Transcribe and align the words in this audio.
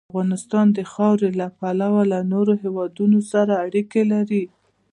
افغانستان 0.11 0.67
د 0.77 0.79
خاوره 0.91 1.29
له 1.39 1.47
پلوه 1.57 2.01
له 2.11 2.19
نورو 2.33 2.53
هېوادونو 2.63 3.19
سره 3.31 3.53
اړیکې 3.65 4.01
لري. 4.13 4.43